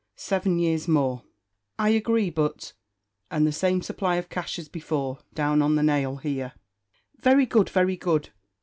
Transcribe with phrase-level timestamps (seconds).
[0.15, 1.21] "Seven years more."
[1.77, 2.73] "I agree; but"
[3.29, 6.53] "And the same supply of cash as before, down on the nail here."
[7.19, 8.29] "Very good; very good.